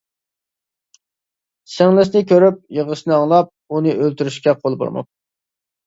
سىڭلىسىنى 1.75 2.25
كۆرۈپ، 2.33 2.59
يىغىسىنى 2.81 3.17
ئاڭلاپ، 3.21 3.55
ئۇنى 3.69 3.97
ئۆلتۈرۈشكە 3.97 4.61
قولى 4.65 4.85
بارماپتۇ. 4.85 5.19